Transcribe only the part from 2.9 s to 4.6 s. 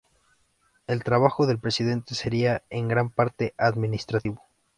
parte administrativo.